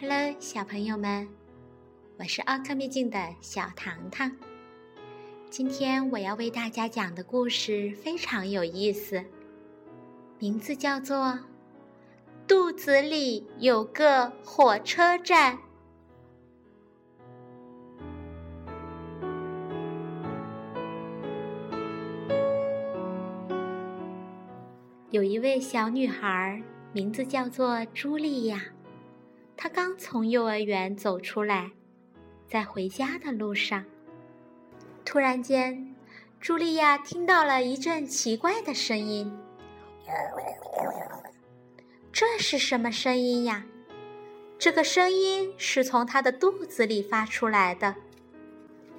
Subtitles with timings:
[0.00, 1.26] Hello，小朋友们，
[2.18, 4.30] 我是奥克秘境的小糖糖。
[5.50, 9.24] 今天我要为大家讲的故事非常有意思，
[10.38, 11.16] 名字叫做
[12.46, 15.56] 《肚子里有个火车站》。
[25.10, 26.62] 有一位小女孩，
[26.92, 28.62] 名字叫做茱莉亚。
[29.60, 31.72] 他刚从幼儿园走出来，
[32.46, 33.84] 在回家的路上，
[35.04, 35.96] 突然间，
[36.40, 39.36] 茱莉亚听到了一阵奇怪的声音。
[42.12, 43.66] 这是什么声音呀？
[44.60, 47.96] 这个声音是从他的肚子里发出来的。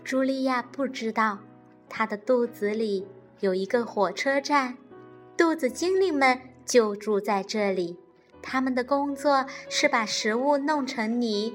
[0.03, 1.39] 茱莉亚不知道，
[1.87, 3.07] 他的肚子里
[3.39, 4.77] 有一个火车站，
[5.37, 7.97] 肚子精灵们就住在这里。
[8.41, 11.53] 他们的工作是把食物弄成泥。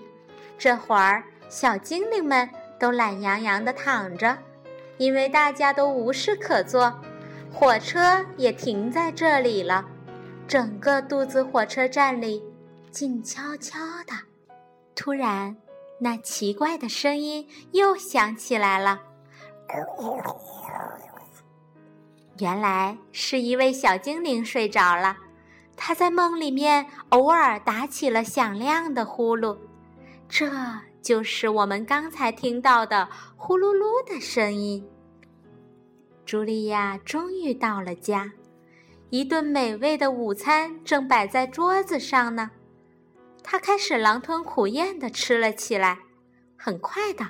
[0.58, 4.38] 这会儿，小精灵们都懒洋洋地躺着，
[4.98, 7.00] 因为大家都无事可做。
[7.52, 9.86] 火车也停在这里了。
[10.46, 12.42] 整个肚子火车站里
[12.90, 14.12] 静悄悄的。
[14.94, 15.56] 突然，
[15.98, 19.00] 那奇怪的声音又响起来了。
[22.38, 25.16] 原来是一位小精灵睡着了。
[25.76, 29.58] 他在梦里面偶尔打起了响亮的呼噜，
[30.28, 30.50] 这
[31.02, 34.88] 就是我们刚才听到的呼噜噜的声音。
[36.26, 38.32] 茱莉亚终于到了家，
[39.10, 42.50] 一顿美味的午餐正摆在桌子上呢。
[43.42, 45.98] 她开始狼吞虎咽地吃了起来，
[46.56, 47.26] 很快的，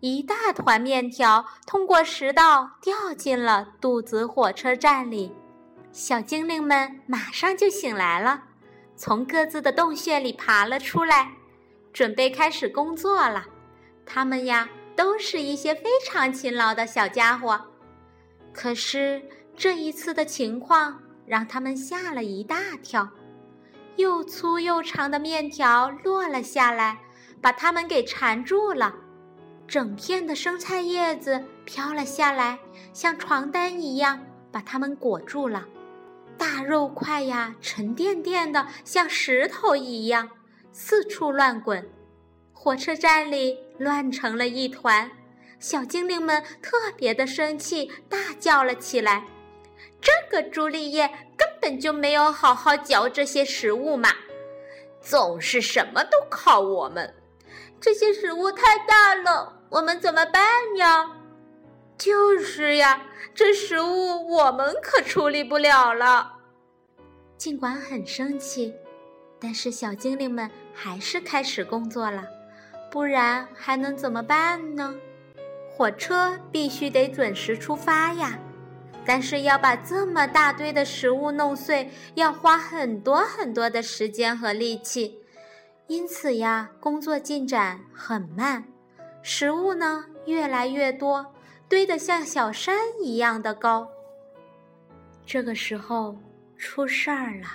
[0.00, 5.34] 一大团面条通过食道掉进了肚子火车站里。
[5.92, 8.44] 小精灵们马上就醒来了，
[8.96, 11.32] 从各自的洞穴里爬了出来，
[11.92, 13.44] 准备开始工作了。
[14.06, 17.60] 他们呀，都是一些非常勤劳的小家伙。
[18.54, 19.22] 可是
[19.54, 23.06] 这一次的情况让他们吓了一大跳，
[23.96, 26.98] 又粗又长的面条落了下来，
[27.42, 28.94] 把他们给缠住了。
[29.68, 32.58] 整片的生菜叶子飘了下来，
[32.94, 34.18] 像床单一样
[34.50, 35.68] 把他们裹住了。
[36.42, 40.28] 大肉块呀，沉甸甸的，像石头一样，
[40.72, 41.88] 四处乱滚。
[42.52, 45.08] 火车站里乱成了一团，
[45.60, 49.24] 小精灵们特别的生气，大叫了起来
[50.02, 54.10] ：“这个朱丽叶根本就没有好好嚼这些食物嘛，
[55.00, 57.14] 总是什么都靠我们。
[57.80, 60.42] 这些食物太大了，我们怎么办
[60.76, 61.18] 呀？”
[62.02, 63.00] 就是呀，
[63.32, 66.32] 这食物我们可处理不了了。
[67.36, 68.74] 尽管很生气，
[69.38, 72.24] 但是小精灵们还是开始工作了，
[72.90, 74.96] 不然还能怎么办呢？
[75.70, 78.36] 火车必须得准时出发呀，
[79.06, 85.20] 但是要把这么大堆的食物弄碎，要花很多很多的时间和力气，
[85.86, 88.64] 因此呀，工作进展很慢，
[89.22, 91.32] 食物呢越来越多。
[91.72, 93.90] 堆得像小山一样的高。
[95.24, 96.18] 这个时候
[96.58, 97.46] 出事儿了，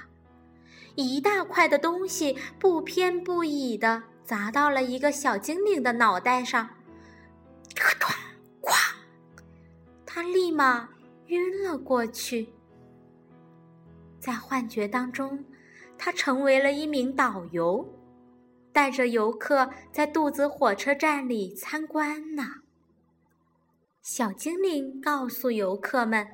[0.96, 6.68] 一大块的东西不偏不倚的砸到了一个小精灵的脑袋上，
[7.76, 8.10] 咯咚，
[8.64, 8.76] 哐！
[10.04, 10.90] 他立马
[11.28, 12.50] 晕了过去。
[14.20, 15.46] 在幻觉当中，
[15.96, 17.88] 他成为了一名导游，
[18.74, 22.64] 带着游客在肚子火车站里参观呢。
[24.10, 26.26] 小精灵告诉游客们：“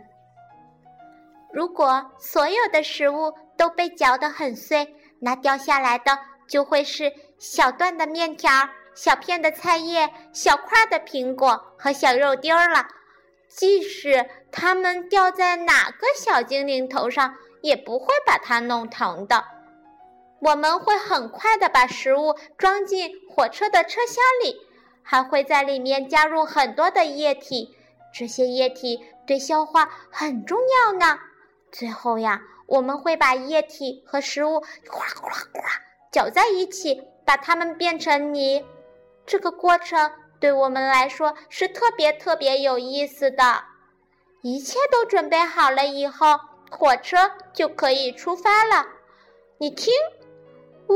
[1.51, 8.51] 如果所有的食物都被嚼得很碎，那掉下来的就会是小段的面条、
[8.93, 12.85] 小片的菜叶、小块的苹果和小肉丁儿了。
[13.49, 17.33] 即使它们掉在哪个小精灵头上，
[17.63, 19.43] 也不会把它弄疼的。
[20.41, 24.55] 我们会很快的把食物装进火车的车厢里。”
[25.03, 27.75] 还会在里面加入很多的液体，
[28.13, 31.19] 这些液体对消化很重要呢。
[31.71, 34.59] 最后呀，我们会把液体和食物
[34.89, 35.61] 哗哗哗
[36.11, 38.65] 搅在一起，把它们变成泥。
[39.25, 43.63] 这个过程对我们来说是特别特别有意思的。
[44.41, 46.39] 一切都准备好了以后，
[46.69, 47.17] 火车
[47.53, 48.85] 就可以出发了。
[49.57, 49.93] 你听，
[50.89, 50.93] 呜，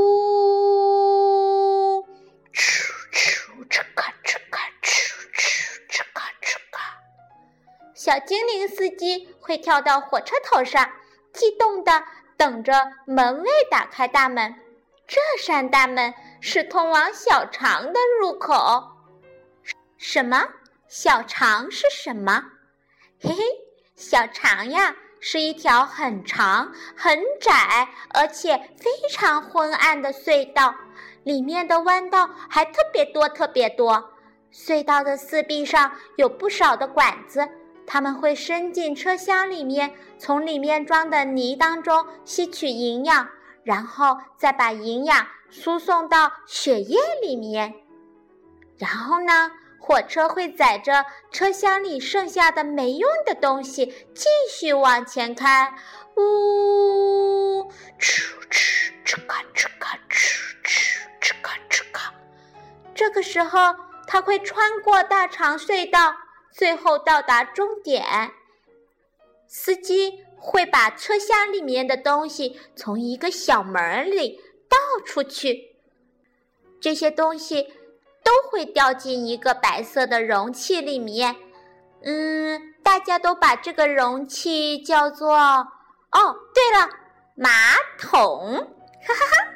[3.78, 3.84] 哧。
[3.96, 4.90] 咔哧咔哧
[5.36, 6.98] 哧哧咔哧咔，
[7.94, 10.92] 小精灵司机会跳到火车头上，
[11.32, 12.04] 激动的
[12.36, 12.74] 等着
[13.06, 14.56] 门卫打开大门。
[15.06, 18.84] 这扇大门是通往小肠的入口。
[19.98, 20.48] 什么？
[20.88, 22.46] 小肠是什么？
[23.22, 23.44] 嘿嘿，
[23.96, 30.74] 小肠呀，是一条很长、很窄，而且非常昏暗的隧道，
[31.28, 34.12] 里面的弯道还特别多、特别多。
[34.50, 37.48] 隧道的四壁上有不少的管子，
[37.86, 43.28] 它们会伸进车厢里面，从里面装的泥当中吸取营养，
[43.64, 47.74] 然后再把营养输送到血液里面。
[48.78, 55.76] 然后呢，火车会载着车厢里剩下的没用的东西继续往前开。
[56.16, 57.70] 呜，
[58.00, 60.97] 哧哧哧咔哧咔哧哧
[61.70, 62.14] 哧咔。
[62.94, 63.76] 这个时候。
[64.10, 66.16] 它会穿过大长隧道，
[66.50, 68.32] 最后到达终点。
[69.50, 75.76] 司机会把车厢里面的东西从一个小门里倒出去，
[76.80, 77.64] 这些东西
[78.24, 81.36] 都会掉进一个白色的容器里面。
[82.04, 85.36] 嗯，大家都把这个容器叫做……
[85.36, 86.90] 哦，对了，
[87.36, 87.50] 马
[88.00, 88.56] 桶。
[89.06, 89.54] 哈哈哈！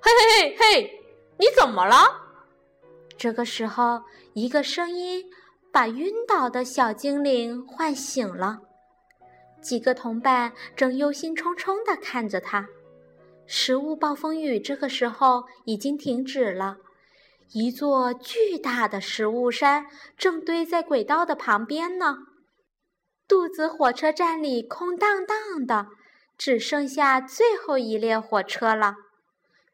[0.00, 0.99] 嘿嘿嘿嘿，
[1.40, 1.96] 你怎么了？
[3.16, 4.02] 这个时候，
[4.34, 5.24] 一个声音
[5.72, 8.58] 把晕倒的小精灵唤醒了。
[9.62, 12.68] 几个同伴正忧心忡忡地看着他。
[13.46, 16.76] 食物暴风雨这个时候已经停止了。
[17.54, 19.86] 一座巨大的食物山
[20.18, 22.18] 正堆在轨道的旁边呢。
[23.26, 25.86] 肚子火车站里空荡荡的，
[26.36, 28.96] 只剩下最后一列火车了。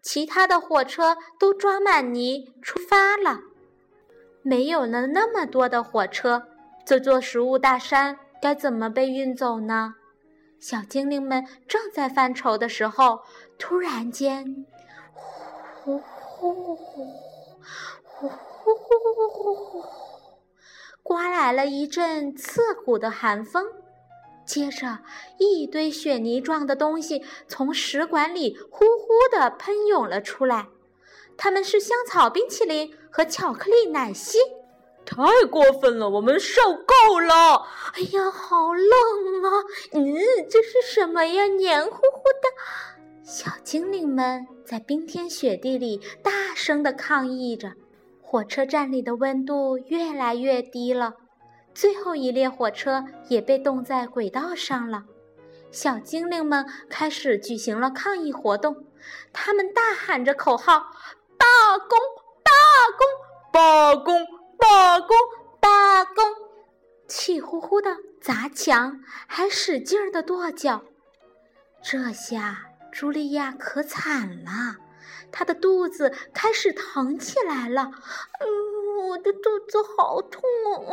[0.06, 3.40] 其他的火车都装满泥出发了，
[4.40, 6.46] 没有了那么多的火车，
[6.84, 9.96] 这座食物大山该怎么被运走呢？
[10.60, 13.22] 小精灵们正在犯愁的时候，
[13.58, 14.64] 突然间，
[15.74, 18.28] 呼呼呼呼呼
[19.28, 19.84] 呼呼，
[21.02, 23.66] 刮来了一阵刺骨的寒风。
[24.46, 25.00] 接着，
[25.38, 28.84] 一堆雪泥状的东西从食管里呼
[29.16, 30.66] 呼地喷涌了出来。
[31.36, 34.38] 它们是香草冰淇淋和巧克力奶昔。
[35.04, 37.66] 太过分了，我们受够了！
[37.94, 39.62] 哎呀，好冷啊！
[39.92, 40.02] 嗯，
[40.50, 41.46] 这是什么呀？
[41.46, 43.22] 黏糊糊的。
[43.22, 47.72] 小精灵们在冰天雪地里大声地抗议着。
[48.20, 51.14] 火车站里的温度越来越低了。
[51.72, 55.04] 最后一列火车也被冻在轨道上了，
[55.76, 58.86] 小精灵们开始举行了抗议活动，
[59.30, 60.78] 他们大喊着口号
[61.36, 61.46] ：“罢
[61.76, 61.98] 工！
[62.42, 62.50] 罢
[62.96, 63.06] 工！
[63.52, 64.26] 罢工！
[64.56, 65.16] 罢工！
[65.60, 66.24] 罢工！”
[67.06, 70.82] 气呼呼的砸墙，还使劲儿的跺脚。
[71.82, 74.76] 这下茱莉亚可惨了，
[75.30, 77.90] 她的肚子开始疼起来了。
[78.40, 80.90] 嗯，我的肚子好痛哦。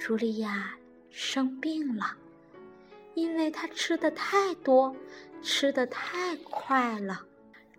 [0.00, 0.74] 茱莉亚
[1.10, 2.16] 生病了，
[3.14, 4.94] 因为她吃的太多，
[5.42, 7.22] 吃的太快了。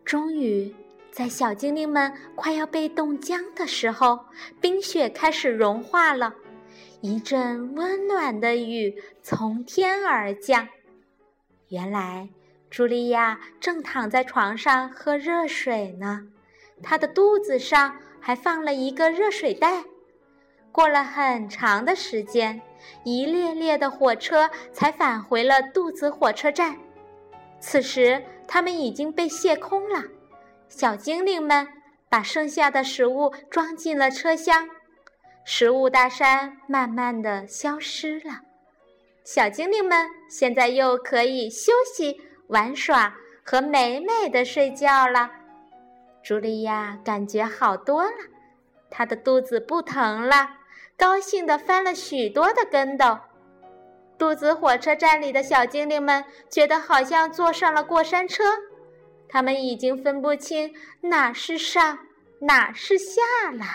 [0.06, 0.76] 终于，
[1.12, 4.20] 在小精灵们快要被冻僵的时候，
[4.60, 6.34] 冰雪开始融化了，
[7.02, 10.68] 一阵温暖的雨从天而降。
[11.70, 12.30] 原来，
[12.70, 16.28] 茱莉亚正躺在床上喝热水呢，
[16.82, 19.84] 她的肚子上还放了一个热水袋。
[20.72, 22.62] 过了很长的时间，
[23.04, 26.78] 一列列的火车才返回了肚子火车站。
[27.60, 30.04] 此时，它们已经被卸空了。
[30.68, 31.68] 小精灵们
[32.10, 34.68] 把剩下的食物装进了车厢，
[35.46, 38.42] 食物大山慢慢的消失了。
[39.24, 45.32] 小精灵们现在又可以休息、玩耍和美美的睡觉了。
[46.24, 48.12] 茱莉亚感觉好多了，
[48.90, 50.50] 她的肚子不疼了。
[50.98, 53.20] 高兴地翻了许多的跟斗，
[54.18, 58.44] 肚子火车站里的小精灵们觉得好像坐上了过山车，
[59.28, 62.00] 他们已经分不清哪是上，
[62.40, 63.66] 哪是下了。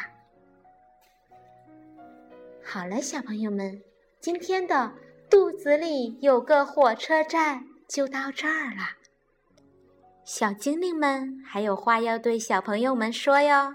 [2.65, 3.83] 好了，小朋友们，
[4.21, 4.93] 今天的
[5.29, 8.97] 肚子里有个火车站就到这儿了。
[10.25, 13.75] 小精灵们还有话要对小朋友们说哟。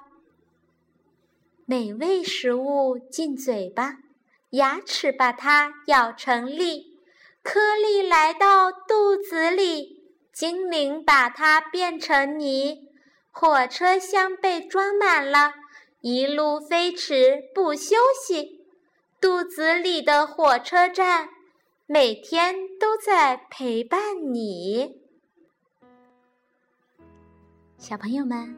[1.66, 4.00] 美味食物进嘴巴，
[4.50, 7.00] 牙齿把它咬成粒，
[7.42, 10.04] 颗粒来到肚子里，
[10.34, 12.90] 精灵把它变成泥。
[13.32, 15.54] 火车厢被装满了，
[16.02, 17.96] 一路飞驰不休
[18.28, 18.66] 息。
[19.22, 21.30] 肚子里的火车站，
[21.86, 25.02] 每天都在陪伴你。
[27.78, 28.54] 小朋友们，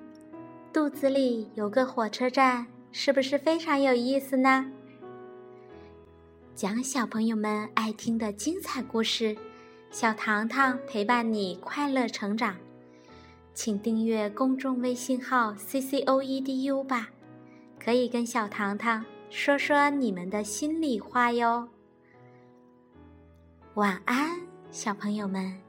[0.73, 4.71] 肚子里有个火车站，是不是非常有意思呢？
[6.55, 9.35] 讲小朋友们爱听的精彩故事，
[9.91, 12.55] 小糖糖陪伴你快乐成长。
[13.53, 17.09] 请订阅公众微信号 “c c o e d u” 吧，
[17.77, 21.67] 可以跟小糖糖说说你们的心里话哟。
[23.73, 24.39] 晚安，
[24.71, 25.64] 小朋友们。